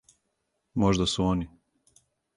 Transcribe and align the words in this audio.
Можда 0.83 1.07
су 1.13 1.27
они. 1.37 1.49